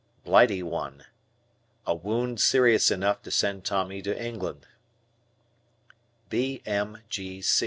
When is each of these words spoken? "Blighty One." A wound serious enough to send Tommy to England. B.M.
"Blighty 0.25 0.63
One." 0.63 1.05
A 1.85 1.93
wound 1.93 2.39
serious 2.41 2.89
enough 2.89 3.21
to 3.21 3.29
send 3.29 3.63
Tommy 3.65 4.01
to 4.01 4.19
England. 4.19 4.65
B.M. 6.31 6.97